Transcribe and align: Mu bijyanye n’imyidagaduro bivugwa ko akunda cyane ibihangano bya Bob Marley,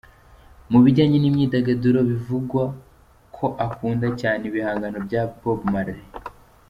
Mu 0.71 0.79
bijyanye 0.83 1.17
n’imyidagaduro 1.19 1.99
bivugwa 2.09 2.63
ko 3.35 3.45
akunda 3.65 4.07
cyane 4.19 4.41
ibihangano 4.49 4.97
bya 5.07 5.21
Bob 5.39 5.59
Marley, 5.73 6.05